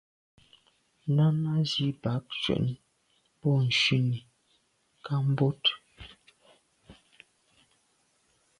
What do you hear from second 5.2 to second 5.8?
bút.